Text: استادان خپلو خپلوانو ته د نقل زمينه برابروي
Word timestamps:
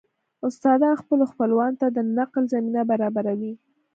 استادان 0.47 0.93
خپلو 1.01 1.23
خپلوانو 1.31 1.79
ته 1.81 1.87
د 1.91 1.97
نقل 2.17 2.43
زمينه 2.53 2.81
برابروي 2.91 3.53